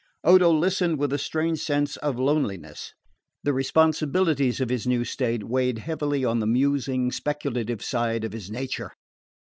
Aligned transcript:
Odo 0.23 0.49
listened 0.49 0.97
with 0.97 1.13
a 1.13 1.19
strange 1.19 1.59
sense 1.59 1.95
of 1.97 2.17
loneliness. 2.17 2.95
The 3.43 3.53
responsibilities 3.53 4.59
of 4.59 4.69
his 4.69 4.87
new 4.87 5.05
state 5.05 5.43
weighed 5.43 5.77
heavily 5.77 6.25
on 6.25 6.39
the 6.39 6.47
musing 6.47 7.11
speculative 7.11 7.83
side 7.83 8.23
of 8.23 8.33
his 8.33 8.49
nature. 8.49 8.93